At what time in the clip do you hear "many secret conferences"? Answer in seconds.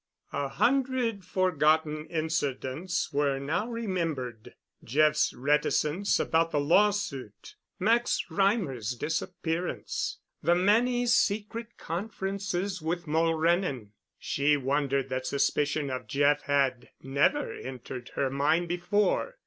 10.55-12.81